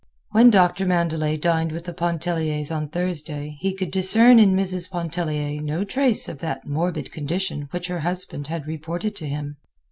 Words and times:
When 0.31 0.49
Doctor 0.49 0.87
Mandelet 0.87 1.41
dined 1.43 1.71
with 1.71 1.83
the 1.85 1.93
Pontelliers 1.93 2.71
on 2.71 2.89
Thursday 2.89 3.57
he 3.59 3.75
could 3.75 3.91
discern 3.91 4.39
in 4.39 4.55
Mrs. 4.55 4.89
Pontellier 4.89 5.61
no 5.61 5.83
trace 5.83 6.27
of 6.27 6.39
that 6.39 6.65
morbid 6.65 7.11
condition 7.11 7.67
which 7.69 7.85
her 7.85 7.99
husband 7.99 8.47
had 8.47 8.65
reported 8.65 9.15
to 9.17 9.27
him. 9.29 9.57